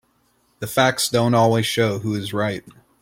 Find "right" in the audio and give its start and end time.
2.33-2.63